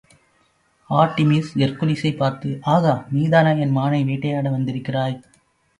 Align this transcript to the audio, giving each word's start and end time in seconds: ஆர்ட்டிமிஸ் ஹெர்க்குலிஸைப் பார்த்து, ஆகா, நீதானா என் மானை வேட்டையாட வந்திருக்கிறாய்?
ஆர்ட்டிமிஸ் 0.89 1.51
ஹெர்க்குலிஸைப் 1.55 2.17
பார்த்து, 2.17 2.59
ஆகா, 2.61 3.05
நீதானா 3.11 3.51
என் 3.51 3.77
மானை 3.77 4.05
வேட்டையாட 4.05 4.49
வந்திருக்கிறாய்? 4.49 5.21